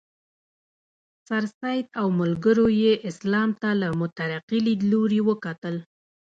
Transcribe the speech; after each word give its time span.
سرسید 1.27 1.85
او 1.99 2.05
ملګرو 2.19 2.67
یې 2.83 2.93
اسلام 3.09 3.49
ته 3.61 3.69
له 3.81 3.87
مترقي 3.99 4.59
لیدلوري 4.67 5.19
وکتل. 5.29 5.75